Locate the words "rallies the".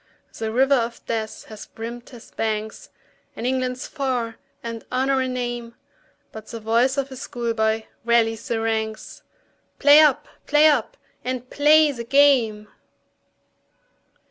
8.03-8.59